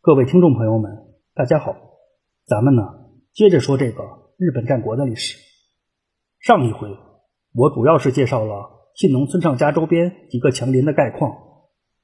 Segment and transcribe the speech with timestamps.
[0.00, 0.92] 各位听众朋友们，
[1.34, 1.74] 大家好，
[2.46, 2.82] 咱们呢
[3.32, 4.04] 接着说这个
[4.36, 5.36] 日本战国的历史。
[6.38, 6.88] 上一回
[7.52, 11.32] 我主要是介绍了信浓村上家周边几个强邻的概况，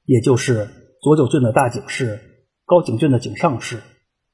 [0.03, 0.67] 也就是
[1.01, 2.19] 佐久郡的大井氏、
[2.65, 3.81] 高井郡的井上氏，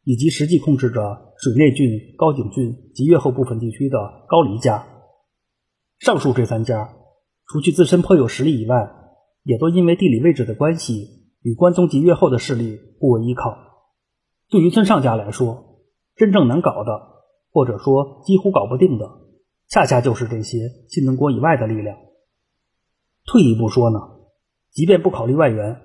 [0.04, 1.88] 以及实际控制着水内郡、
[2.18, 3.98] 高井郡及越后部分地区的
[4.28, 4.88] 高梨家。
[6.00, 6.96] 上述这三家，
[7.46, 8.92] 除去自身颇有实力以外，
[9.44, 13.58] 也都因为地理位置的关系，与关宗及越后的势力互为依靠。
[14.50, 15.80] 对于村上家来说，
[16.16, 16.92] 真正能搞的，
[17.52, 19.10] 或者说几乎搞不定的，
[19.68, 20.58] 恰恰就是这些
[20.90, 21.98] 信浓国以外的力量。
[23.26, 24.00] 退一步说呢，
[24.72, 25.82] 即便不考虑外援，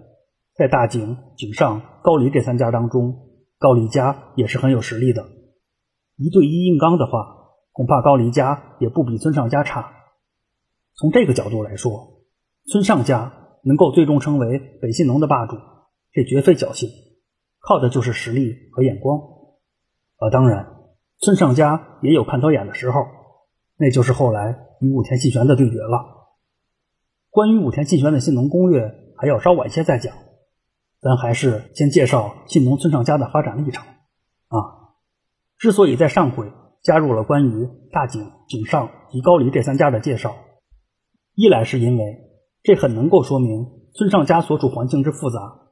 [0.55, 3.15] 在大井、井上、高梨这三家当中，
[3.59, 5.27] 高梨家也是很有实力的。
[6.16, 7.37] 一对一硬刚的话，
[7.73, 9.93] 恐怕高梨家也不比村上家差。
[10.96, 12.23] 从这个角度来说，
[12.66, 15.56] 村上家能够最终成为北信农的霸主，
[16.12, 16.88] 这绝非侥幸，
[17.59, 19.19] 靠的就是实力和眼光。
[20.19, 20.69] 啊，当然，
[21.18, 23.01] 村上家也有看走眼的时候，
[23.77, 26.29] 那就是后来与武田信玄的对决了。
[27.29, 30.15] 关于武田信玄的信农攻略，还要稍晚些再讲，
[31.01, 33.85] 咱还是先介绍信农村上家的发展历程。
[34.46, 34.95] 啊，
[35.59, 36.52] 之所以在上回
[36.85, 40.37] 加入了关于大井、井上及高梨这三家的介绍。
[41.35, 42.26] 一来是因为
[42.66, 43.64] 这很能够说明
[43.95, 45.68] 村上家所处环境之复杂，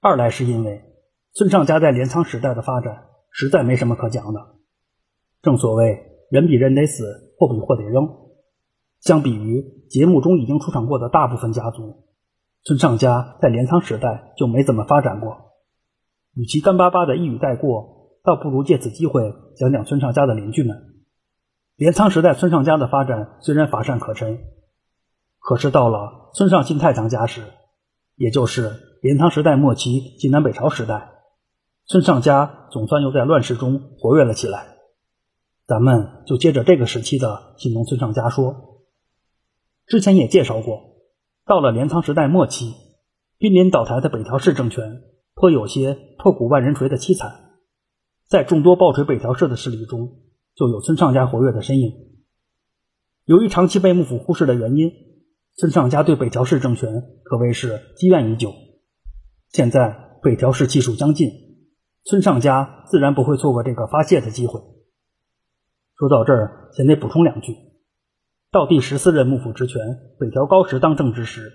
[0.00, 0.84] 二来是因为
[1.32, 4.40] 村上家在镰仓时代的发展实在没什么可讲的。
[5.42, 5.98] 正所谓
[6.30, 8.08] 人比人得死，货比货得扔。
[9.00, 12.04] 相比于节目中已经出场过的大部分家族，
[12.62, 15.50] 村上家在镰仓时代就没怎么发展过。
[16.34, 20.76] 与其干巴巴的一语带过，倒不如借此机会讲讲村上家的邻居们。
[21.74, 24.38] 镰仓时代村上家的发展虽然乏善可陈。
[25.42, 27.42] 可是到了村上信太堂家时，
[28.14, 31.10] 也就是镰仓时代末期及南北朝时代，
[31.84, 34.76] 村上家总算又在乱世中活跃了起来。
[35.66, 38.84] 咱们就接着这个时期的信农村上家说。
[39.84, 40.80] 之前也介绍过，
[41.44, 42.74] 到了镰仓时代末期，
[43.36, 45.02] 濒临倒台的北条氏政权
[45.34, 47.56] 颇有些破鼓万人锤的凄惨，
[48.28, 50.20] 在众多暴锤北条氏的势力中，
[50.54, 51.92] 就有村上家活跃的身影。
[53.24, 55.10] 由于长期被幕府忽视的原因。
[55.54, 58.52] 村上家对北条氏政权可谓是积怨已久。
[59.50, 61.30] 现在北条氏气数将尽，
[62.04, 64.60] 村上家自然不会错过这个发泄的机会。
[65.98, 67.54] 说到这儿，先得补充两句：
[68.50, 69.80] 到第十四任幕府职权
[70.18, 71.52] 北条高时当政之时，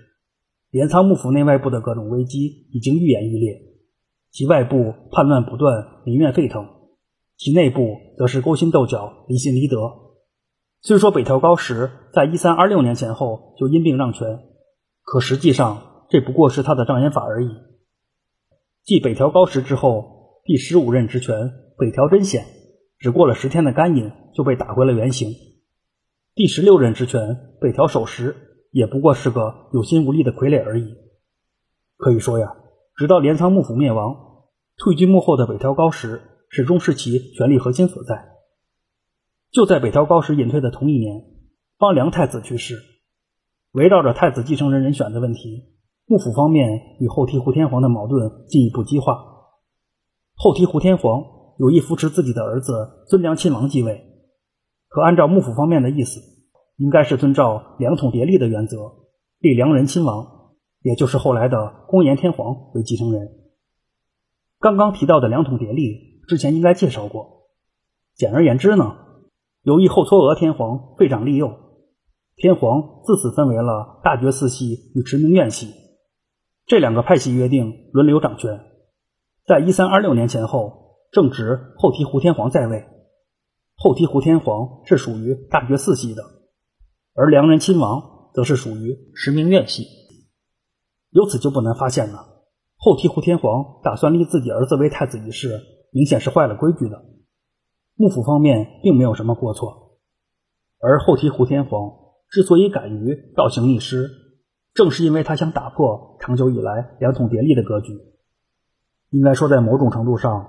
[0.70, 3.60] 镰仓幕府内外部的各种危机已经愈演愈烈，
[4.30, 6.62] 其外部叛乱不断，民怨沸腾；
[7.36, 10.07] 其内部则是勾心斗角，离心离德。
[10.80, 14.38] 虽说北条高时在一三二六年前后就因病让权，
[15.02, 17.48] 可实际上这不过是他的障眼法而已。
[18.84, 22.46] 继北条高时之后，第十五任职权北条真显
[22.98, 25.32] 只过了十天的干瘾就被打回了原形。
[26.34, 28.36] 第十六任职权北条守时
[28.70, 30.94] 也不过是个有心无力的傀儡而已。
[31.96, 32.54] 可以说呀，
[32.96, 34.14] 直到镰仓幕府灭亡，
[34.76, 38.37] 退居幕后的北条高时始终是其权力核心所在。
[39.50, 41.24] 就在北条高时隐退的同一年，
[41.78, 42.76] 方良太子去世。
[43.72, 45.64] 围绕着太子继承人人选的问题，
[46.06, 46.68] 幕府方面
[47.00, 49.14] 与后醍醐天皇的矛盾进一步激化。
[50.34, 51.22] 后醍醐天皇
[51.58, 54.04] 有意扶持自己的儿子尊良亲王继位，
[54.88, 56.20] 可按照幕府方面的意思，
[56.76, 58.76] 应该是遵照两统叠立的原则，
[59.38, 60.26] 立良人亲王，
[60.82, 63.28] 也就是后来的公延天皇为继承人。
[64.60, 67.48] 刚刚提到的两统叠立，之前应该介绍过。
[68.14, 68.96] 简而言之呢？
[69.68, 71.54] 由于后嵯峨天皇废长立幼，
[72.36, 75.74] 天皇自此分为了大觉寺系与持明院系
[76.64, 78.64] 这两个派系，约定轮流掌权。
[79.44, 82.86] 在一三二六年前后，正值后醍醐天皇在位，
[83.76, 86.22] 后醍醐天皇是属于大觉寺系的，
[87.14, 89.86] 而良人亲王则是属于持明院系。
[91.10, 92.26] 由此就不难发现了，
[92.78, 95.60] 后醍醐天皇打算立自己儿子为太子一事，
[95.92, 97.04] 明显是坏了规矩的。
[97.98, 99.98] 幕府方面并没有什么过错，
[100.80, 101.90] 而后醍醐天皇
[102.30, 104.08] 之所以敢于倒行逆施，
[104.72, 107.98] 正是因为他想打破长久以来两统叠立的格局。
[109.10, 110.46] 应该说，在某种程度上，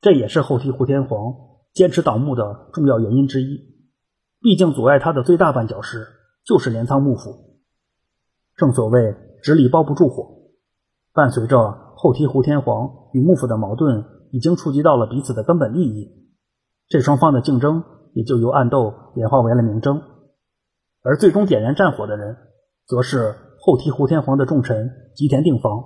[0.00, 1.34] 这也是后醍醐天皇
[1.74, 3.58] 坚持倒幕的重要原因之一。
[4.40, 6.06] 毕竟，阻碍他的最大绊脚石
[6.46, 7.58] 就是镰仓幕府。
[8.56, 9.14] 正所谓
[9.44, 10.48] “纸里包不住火”，
[11.12, 11.58] 伴随着
[11.94, 16.25] 后醍醐天皇与幕府的矛盾已经触及到了彼此的根本利益。
[16.88, 20.00] 这双方的竞争也就由暗斗演化为了明争，
[21.02, 22.36] 而最终点燃战火的人，
[22.86, 25.84] 则是后醍醐天皇的重臣吉田定房。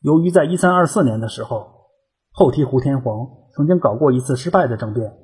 [0.00, 1.66] 由于在一三二四年的时候，
[2.30, 5.16] 后醍醐天皇曾经搞过一次失败的政变，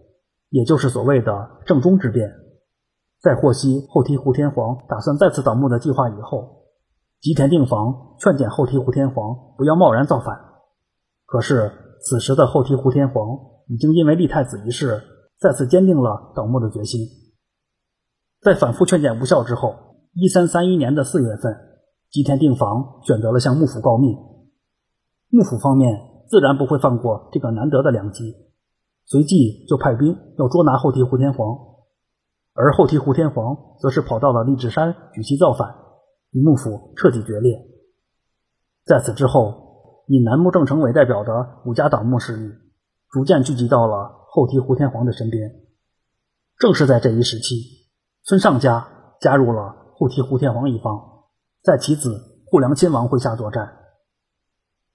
[0.48, 2.32] 也就是所谓的正中之变。
[3.20, 6.64] 在获悉后醍醐天皇打算再次倒幕的计划以后，
[7.20, 10.40] 吉田定房劝谏后醍醐天皇不要贸然造反。
[11.26, 11.70] 可是
[12.00, 13.38] 此时的后醍醐天皇
[13.72, 15.02] 已经因为立太子一事，
[15.40, 17.08] 再次坚定了倒幕的决心。
[18.42, 21.56] 在反复劝谏无效之后，一三三一年的四月份，
[22.10, 24.14] 吉田定房选择了向幕府告密。
[25.30, 25.98] 幕府方面
[26.28, 28.34] 自然不会放过这个难得的良机，
[29.06, 31.56] 随即就派兵要捉拿后醍醐天皇。
[32.52, 35.74] 而后醍醐天皇则是跑到了立志山举旗造反，
[36.32, 37.58] 与幕府彻底决裂。
[38.84, 42.52] 在此之后，以南木正成为代表的武家党幕势力
[43.12, 45.52] 逐渐聚集到了后醍醐天皇的身边。
[46.58, 47.82] 正是在这一时期。
[48.24, 48.88] 孙尚家
[49.20, 50.98] 加入了后醍醐天皇一方，
[51.62, 53.80] 在其子护良亲王麾下作战。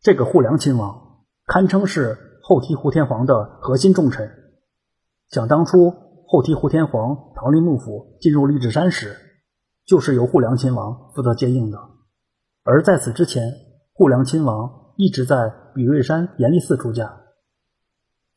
[0.02, 4.32] 这个护良亲王堪称是后醍醐天皇的核心重臣。
[5.30, 5.92] 想当初
[6.26, 9.16] 后醍醐天皇逃离幕府进入立志山时，
[9.86, 11.78] 就是由护良亲王负责接应的。
[12.64, 13.54] 而在此之前，
[13.94, 17.27] 护良亲王一直在比瑞山严立寺出家。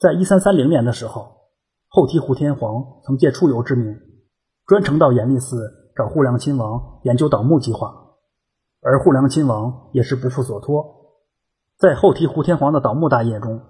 [0.00, 1.50] 在一三三零年的时候，
[1.88, 4.00] 后醍醐天皇曾借出游之名。
[4.64, 7.93] 专程到严立寺找护良亲王研究倒幕计划，
[8.81, 10.87] 而护良亲王也是不负所托，
[11.76, 13.61] 在后醍醐天皇的倒幕大业中，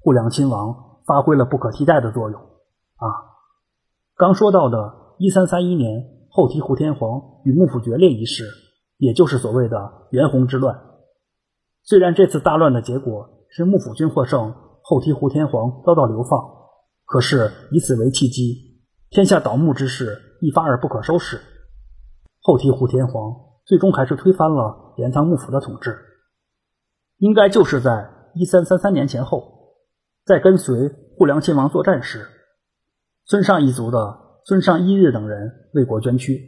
[0.00, 2.38] 护良亲王发挥了不可替代的作用。
[2.38, 3.06] 啊，
[4.16, 4.76] 刚说到的
[5.18, 8.44] 1331年后醍醐天皇与幕府决裂一事，
[8.98, 10.78] 也就是所谓的元弘之乱。
[11.84, 16.38] 虽然这次大乱的结果是幕府军获胜，后醍醐天皇遭到流放，
[17.04, 18.80] 可是以此为契机。
[19.10, 21.40] 天下倒幕之势一发而不可收拾，
[22.40, 23.34] 后醍醐天皇
[23.64, 25.98] 最终还是推翻了镰仓幕府的统治。
[27.18, 29.74] 应该就是在一三三三年前后，
[30.24, 30.88] 在跟随
[31.18, 32.26] 护良亲王作战时，
[33.24, 36.38] 孙尚一族的孙尚一日等人为国捐躯。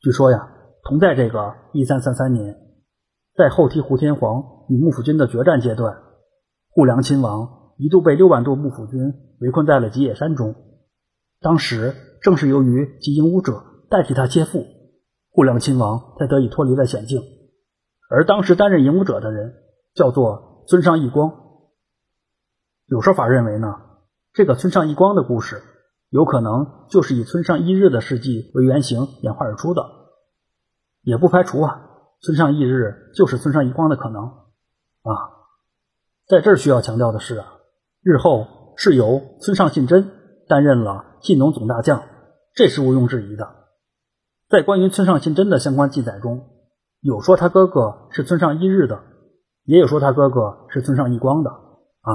[0.00, 0.52] 据说呀，
[0.82, 2.56] 同在这个一三三三年，
[3.36, 5.96] 在后醍醐天皇与幕府军的决战阶段，
[6.74, 10.54] 护良亲王一度被六万多幕府军围困在了吉野山中。
[11.40, 14.64] 当时正是由于吉影武者代替他切腹，
[15.30, 17.20] 护良亲王才得以脱离了险境。
[18.08, 19.52] 而当时担任影武者的人
[19.94, 21.32] 叫做村上义光。
[22.86, 23.74] 有说法认为呢，
[24.32, 25.62] 这个村上义光的故事
[26.08, 29.82] 有可能就是以村上一日的事迹为原型演化而出的，
[31.02, 31.82] 也不排除啊，
[32.22, 35.31] 村上一日就是村上义光的可能啊。
[36.28, 37.46] 在这儿需要强调的是啊，
[38.02, 38.46] 日后
[38.76, 40.10] 是由村上信真
[40.48, 41.06] 担任了。
[41.20, 42.02] 信农总大将，
[42.52, 43.48] 这是毋庸置疑的。
[44.48, 46.48] 在关于村上信真的相关记载中，
[47.00, 49.00] 有说他哥哥是村上一日的，
[49.64, 51.50] 也有说他哥哥是村上义光的。
[51.50, 52.10] 啊，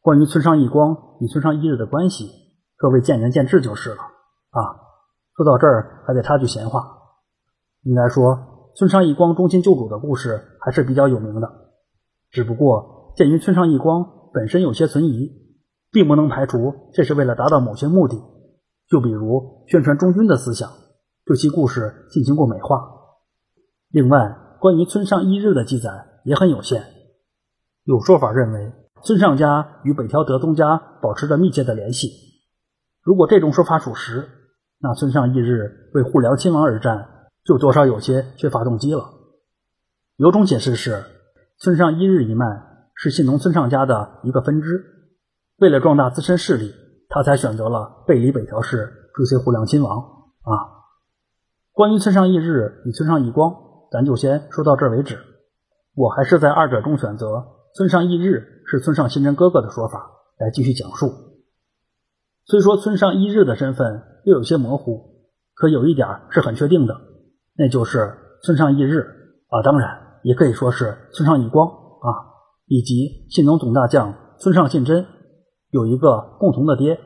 [0.00, 2.30] 关于村上义光与村上一日的关系，
[2.76, 3.96] 各位见仁见智就是了。
[3.96, 4.60] 啊，
[5.36, 6.86] 说到这儿还得插句闲话，
[7.82, 11.48] 应该说村上义光忠心救主的故事还是比较有名的，
[12.30, 15.48] 只不过鉴于村上义光本身有些存疑。
[15.90, 18.16] 并不能排除这是为了达到某些目的，
[18.90, 20.70] 就比如宣传忠君的思想，
[21.24, 22.86] 对其故事进行过美化。
[23.90, 25.90] 另外，关于村上一日的记载
[26.24, 26.84] 也很有限，
[27.84, 28.70] 有说法认为
[29.02, 32.10] 村上家与北条德宗家保持着密切的联系。
[33.02, 34.28] 如果这种说法属实，
[34.78, 37.08] 那村上一日为护良亲王而战，
[37.44, 39.08] 就多少有些缺乏动机了。
[40.16, 41.02] 有种解释是，
[41.60, 42.46] 村上一日一脉
[42.94, 44.84] 是信农村上家的一个分支。
[45.56, 46.72] 为了壮大自身势力，
[47.08, 49.98] 他才选择了背离北条氏，追随护良亲王。
[49.98, 50.86] 啊，
[51.72, 53.56] 关于村上一日与村上义光，
[53.90, 55.18] 咱就先说到这儿为止。
[55.96, 61.12] 我还是在二者中选择村上一日是村上信真哥哥的说法来继续讲述。
[62.44, 66.94] 虽说村上一日的身份又有些模糊，可有一点是很确定的，
[67.56, 69.00] 那就是村上一日
[69.48, 72.08] 啊，当然也可以说是村上义光啊，
[72.66, 75.06] 以及信农总大将村上信真。
[75.70, 76.98] 有一个共同的爹，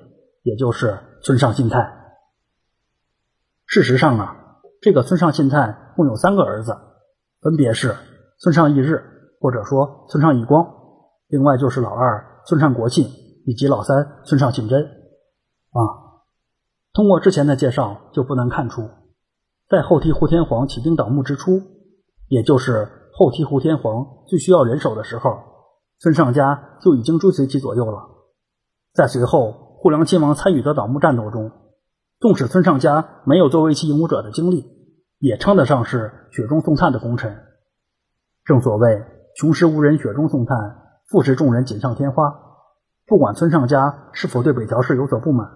[0.42, 1.81] 也就是村上信太。
[3.66, 6.76] 事实上啊，这个村上信太共有三个儿子，
[7.40, 7.97] 分别是
[8.38, 9.02] 村上义日，
[9.40, 10.64] 或者说村上义光，
[11.26, 13.07] 另外就是老二村上国信
[13.45, 14.85] 以及老三村上信真。
[14.85, 15.81] 啊，
[16.92, 18.90] 通过之前的介绍，就不难看出，
[19.69, 21.62] 在后醍醐天皇起兵倒幕之初，
[22.28, 25.38] 也就是后醍醐天皇最需要人手的时候，
[26.00, 28.00] 村上家就已经追随其左右了。
[28.93, 31.52] 在随后护良亲王参与的倒幕战斗中，
[32.19, 34.64] 纵使村上家没有作为其影武者的经历，
[35.21, 37.38] 也称得上是雪中送炭的功臣。
[38.45, 39.05] 正所谓
[39.37, 40.57] 穷时无人雪中送炭，
[41.09, 42.35] 富时众人锦上添花。
[43.07, 45.49] 不管村上家是否对北条氏有所不满，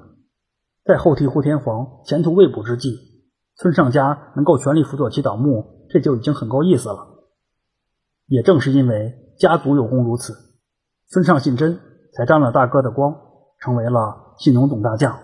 [0.84, 2.96] 在后醍醐天皇前途未卜之际，
[3.56, 7.15] 村上家能够全力辅佐其倒幕，这就已经很够意思了。
[8.26, 10.34] 也正是因为家族有功如此，
[11.08, 11.78] 村上信真
[12.12, 13.14] 才沾了大哥的光，
[13.60, 15.18] 成为了信农总大将。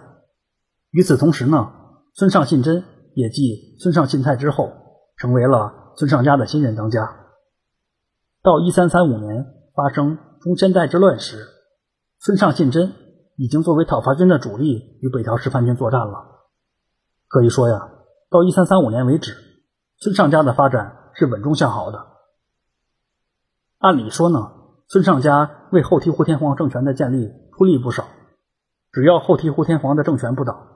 [0.90, 1.72] 与此同时呢，
[2.14, 4.72] 村上信真也继村上信太之后，
[5.16, 7.16] 成为了村上家的新任当家。
[8.42, 11.48] 到一三三五年发生中千代之乱时，
[12.20, 12.92] 村上信真
[13.36, 16.44] 已经作为讨伐军的主力与北条氏叛军作战了。
[17.28, 17.90] 可以说呀，
[18.30, 19.34] 到一三三五年为止，
[19.98, 22.11] 村上家的发展是稳中向好的。
[23.82, 24.52] 按理说呢，
[24.86, 28.04] 村上家为后醍醐天皇政权的建立出力不少。
[28.92, 30.68] 只要后醍醐天皇的政权不倒，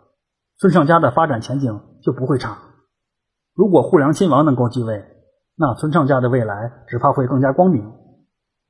[0.59, 2.59] 村上家的发展前景就不会差。
[3.55, 5.05] 如果护良亲王能够继位，
[5.55, 7.93] 那村上家的未来只怕会更加光明。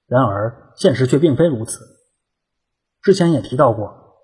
[0.07, 1.81] 然而现实却并非如此。
[3.01, 4.19] 之前也提到过，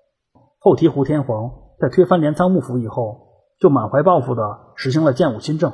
[0.59, 3.29] 后醍醐天皇在推翻镰仓幕府以后，
[3.59, 4.43] 就满怀抱负的
[4.75, 5.73] 实行了建武新政。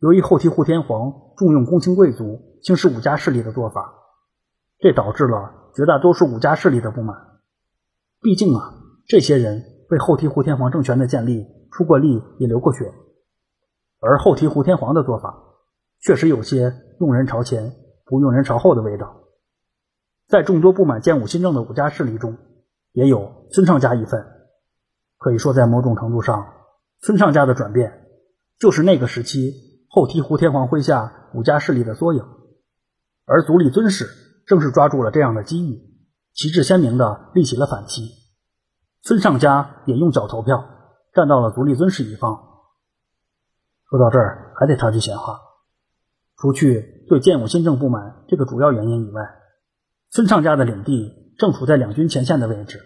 [0.00, 3.94] 由于后醍醐天皇重用公卿贵族、轻视武家势力的做法，
[4.78, 7.16] 这导致了绝大多数武家势力的不满。
[8.20, 8.74] 毕竟啊，
[9.06, 12.92] 这些人为后醍醐天皇政权的建立出过力，也流过血。
[14.00, 15.36] 而后醍醐天皇的做法，
[16.00, 17.72] 确实有些用人朝前，
[18.04, 19.24] 不用人朝后的味道。
[20.28, 22.36] 在众多不满建武新政的武家势力中，
[22.92, 24.24] 也有村上家一份。
[25.16, 26.52] 可以说，在某种程度上，
[27.00, 28.06] 村上家的转变，
[28.60, 29.67] 就是那个时期。
[29.88, 32.22] 后醍醐天皇麾下武家势力的缩影，
[33.24, 34.06] 而足利尊氏
[34.46, 35.80] 正是抓住了这样的机遇，
[36.34, 38.10] 旗帜鲜明地立起了反旗。
[39.02, 40.68] 村上家也用脚投票，
[41.14, 42.38] 站到了足利尊氏一方。
[43.88, 45.40] 说到这儿，还得插句闲话：
[46.36, 49.22] 除去对建武新政不满这个主要原因以外，
[50.10, 52.80] 村上家的领地正处在两军前线的位置，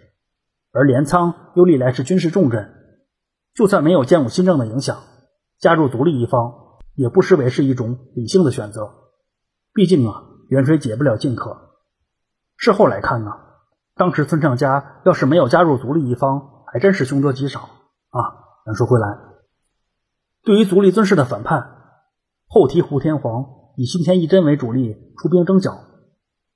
[0.71, 2.73] 而镰仓又历来是军事重镇，
[3.53, 5.03] 就算没有建武新政的影响，
[5.59, 6.62] 加入独立一方。
[6.95, 8.93] 也不失为是一种理性的选择，
[9.73, 11.71] 毕竟啊，远水解不了近渴。
[12.55, 13.31] 事后来看呢，
[13.95, 18.19] 当时村上家要是没有加入足利一方，还真是凶多吉少啊。
[18.65, 19.17] 咱说回来，
[20.43, 21.77] 对于足利尊氏的反叛，
[22.47, 23.45] 后醍醐天皇
[23.75, 25.79] 以新田义贞为主力出兵征剿，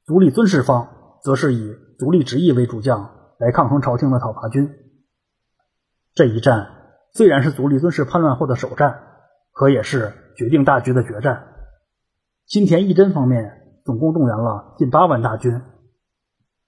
[0.06, 0.88] 足利尊氏方
[1.24, 4.70] 则是以足利直义为主将来抗衡朝廷的讨伐军。
[6.14, 6.68] 这一战
[7.14, 9.02] 虽然是足利尊氏叛乱后的首战，
[9.52, 10.14] 可也是。
[10.38, 11.48] 决定大局的决战，
[12.46, 15.64] 新田义贞方面总共动员了近八万大军，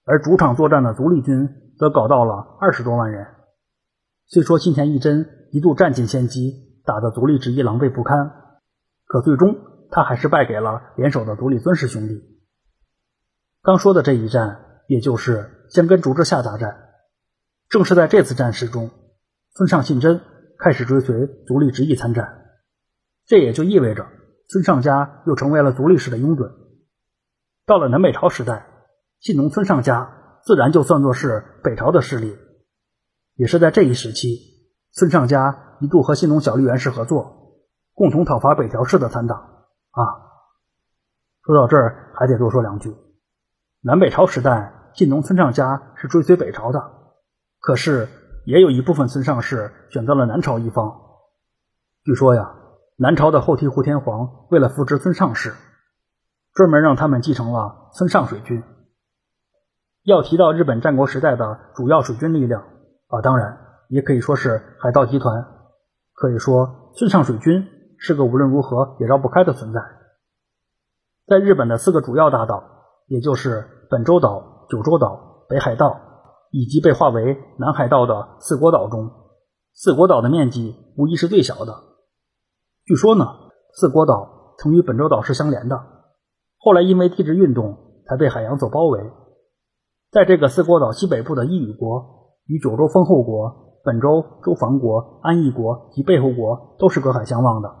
[0.04, 1.48] 而主场作战的足利军
[1.78, 3.28] 则搞到了二十多万人。
[4.26, 8.32] 虽说新田义贞一度占尽先机，打得足利直义狼狈不堪，
[9.06, 9.56] 可最终
[9.92, 12.24] 他还是败给了联手的足利尊氏兄弟。
[13.62, 16.88] 刚说的这一战，也就是先跟竹之下大战，
[17.68, 18.90] 正是在这次战事中，
[19.54, 20.20] 村上信真
[20.58, 22.39] 开始追随足利直义参战。
[23.30, 24.08] 这也就意味着
[24.48, 26.50] 村上家又成为了独立式的拥趸。
[27.64, 28.66] 到了南北朝时代，
[29.20, 32.36] 信农村上家自然就算作是北朝的势力。
[33.36, 34.36] 也是在这一时期，
[34.90, 37.60] 村上家一度和信农小笠原氏合作，
[37.94, 39.38] 共同讨伐北条氏的残党。
[39.38, 40.02] 啊，
[41.44, 42.92] 说到这儿还得多说两句。
[43.80, 46.82] 南北朝时代，信农村上家是追随北朝的，
[47.60, 48.08] 可是
[48.44, 51.00] 也有一部分村上氏选择了南朝一方。
[52.02, 52.56] 据说呀。
[53.02, 55.54] 南朝的后醍醐天皇为了扶植村上氏，
[56.52, 58.62] 专门让他们继承了村上水军。
[60.04, 62.62] 要提到日本战国时代的主要水军力量
[63.08, 65.46] 啊，当然也可以说是海盗集团。
[66.12, 67.66] 可以说，村上水军
[67.96, 69.80] 是个无论如何也绕不开的存在。
[71.26, 72.62] 在日本的四个主要大岛，
[73.06, 75.98] 也就是本州岛、九州岛、北海道，
[76.50, 79.10] 以及被划为南海道的四国岛中，
[79.72, 81.88] 四国岛的面积无疑是最小的。
[82.90, 83.24] 据说呢，
[83.72, 85.80] 四国岛曾与本州岛是相连的，
[86.58, 88.98] 后来因为地质运动才被海洋所包围。
[90.10, 97.72] 在这个四国岛西北部的伊予国与九州丰后国、本州周防国、安艺国及背后国都是隔海相望的。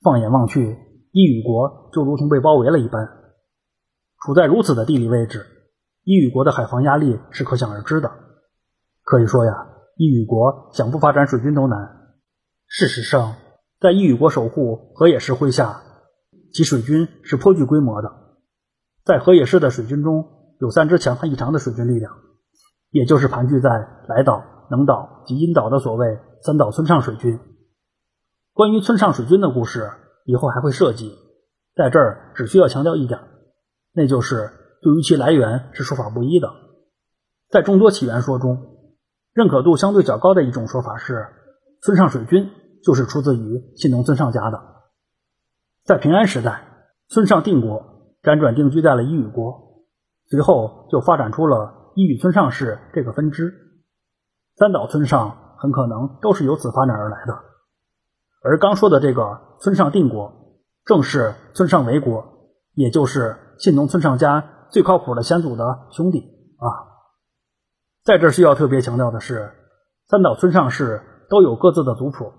[0.00, 0.78] 放眼望去，
[1.10, 3.08] 伊予国就如同被包围了一般。
[4.24, 5.44] 处在如此的地理位置，
[6.04, 8.12] 伊予国的海防压力是可想而知的。
[9.02, 9.66] 可以说呀，
[9.96, 12.12] 伊予国想不发展水军都难。
[12.68, 13.34] 事实上。
[13.84, 15.82] 在伊予国守护河野氏麾下，
[16.54, 18.10] 其水军是颇具规模的。
[19.04, 20.24] 在河野氏的水军中
[20.58, 22.14] 有三支强悍异常的水军力量，
[22.88, 23.68] 也就是盘踞在
[24.08, 27.38] 来岛、能岛及阴岛的所谓三岛村上水军。
[28.54, 29.90] 关于村上水军的故事，
[30.24, 31.18] 以后还会涉及，
[31.76, 33.20] 在这儿只需要强调一点，
[33.92, 34.50] 那就是
[34.80, 36.48] 对于其来源是说法不一的。
[37.50, 38.78] 在众多起源说中，
[39.34, 41.26] 认可度相对较高的一种说法是，
[41.82, 42.50] 村上水军
[42.84, 44.60] 就是出自于信浓村上家的。
[45.84, 46.64] 在平安时代，
[47.08, 49.84] 村上定国辗转定居在了伊予国，
[50.26, 53.52] 随后就发展出了伊予村上氏这个分支。
[54.56, 57.34] 三岛村上很可能都是由此发展而来的。
[58.42, 62.24] 而刚说的这个村上定国，正是村上为国，
[62.74, 66.20] 也就是信浓村上家最靠谱的先祖的兄弟
[66.58, 66.68] 啊。
[68.04, 69.50] 在这需要特别强调的是，
[70.08, 72.32] 三岛村上氏都有各自的族谱，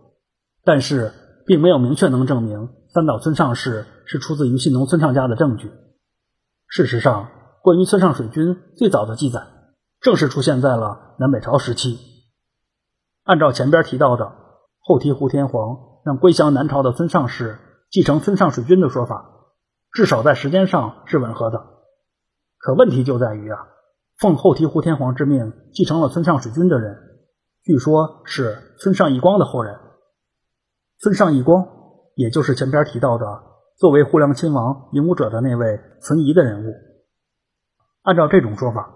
[0.66, 1.14] 但是
[1.46, 5.72] 并没有明确能证明三岛村上氏是出自于信浓村上家的证据。
[6.68, 7.30] 事实上，
[7.62, 9.48] 关于村上水军最早的记载，
[10.02, 12.00] 正是出现在了南北朝时期。
[13.24, 14.34] 按照前边提到的
[14.80, 19.30] 后醍醐天皇让归降南朝的村上氏继承村上水军的说法，
[19.92, 21.64] 至少在时间上是吻合的。
[22.58, 23.68] 可问题就在于啊。
[24.18, 26.98] 奉后醍醐天皇之命继承了村上水军的人，
[27.64, 29.78] 据说是村上义光的后人。
[31.00, 31.68] 村上义光，
[32.16, 33.26] 也就是前边提到的
[33.78, 36.74] 作为护良亲王影武者的那位存疑的人物。
[38.04, 38.90] 按照这种说法，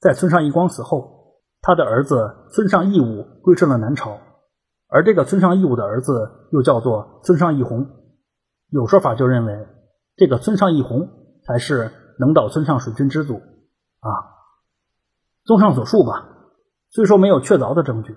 [0.00, 4.18] 在村上义光死后，他的儿子村上义武归顺了南朝，
[4.88, 7.86] 而这个村上义武的儿子又叫做村上义弘。
[8.70, 9.66] 有说法就认为，
[10.16, 11.08] 这个村上义弘
[11.44, 14.10] 才是能导村上水军之祖啊。
[15.44, 16.28] 综上所述吧，
[16.90, 18.16] 虽说没有确凿的证据，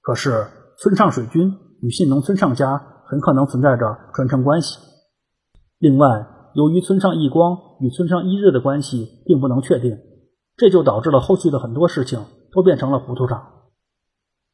[0.00, 0.46] 可是
[0.78, 4.78] 村上水军与信浓村上家很可能存在着传承关系。
[5.78, 9.98] 另外，由于村上义光与村上义日的关系并不能确定，
[10.56, 13.46] 这就导致了后续的很多事情都变成了糊涂账。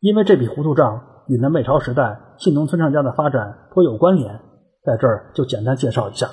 [0.01, 4.41] 因为这笔糊涂账与南北朝时代信浓村上家的发展颇有关联，
[4.83, 6.29] 在这儿就简单介绍一下。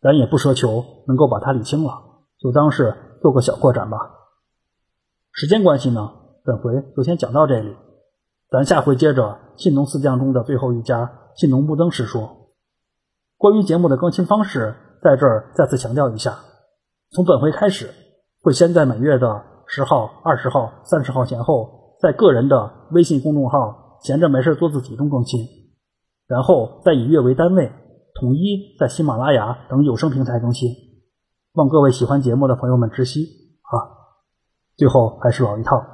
[0.00, 1.92] 咱也不奢求能够把它理清了，
[2.40, 3.96] 就当是做个小扩展吧。
[5.30, 6.10] 时间关系呢，
[6.44, 7.76] 本回就先讲到这里，
[8.54, 12.52] 咱下回接着信浓四将中的最后一家信浓木登时说。
[13.36, 16.38] 关于节目的更新方式，在这儿再次强调一下：
[17.10, 17.90] 从本回开始，
[18.42, 25.40] 会先在每月的十号、二十号、三十号前后，在个人的微信公众号“闲着没事做自己”中更新，
[26.28, 27.72] 然后再以月为单位，
[28.20, 30.70] 统一在喜马拉雅等有声平台更新。
[31.54, 33.24] 望各位喜欢节目的朋友们知悉
[33.62, 33.74] 啊。
[34.76, 35.84] 最后还是老一套，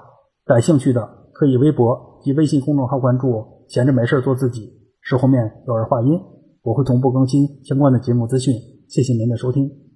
[0.44, 6.20] 感兴趣的可以微博及微信公众号关注“闲着没事做自己”，是后面有人话音，
[6.60, 8.52] 我会同步更新相关的节目资讯。
[8.88, 9.89] 谢谢您的收听。